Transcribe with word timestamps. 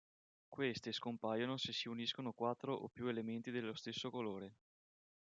Queste 0.49 0.91
scompaiono 0.91 1.57
se 1.57 1.73
si 1.73 1.87
uniscono 1.87 2.31
quattro 2.33 2.73
o 2.73 2.87
più 2.89 3.05
elementi 3.05 3.51
dello 3.51 3.75
stesso 3.75 4.09
colore. 4.09 4.55